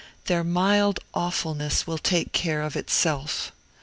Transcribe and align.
Their 0.25 0.43
mild 0.43 0.99
awfulness 1.13 1.85
will 1.85 1.99
take 1.99 2.31
care 2.31 2.63
of 2.63 2.75
itself. 2.75 3.51